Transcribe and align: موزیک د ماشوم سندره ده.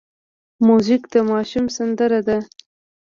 موزیک 0.65 1.03
د 1.13 1.15
ماشوم 1.29 1.65
سندره 1.75 2.19
ده. 2.27 2.37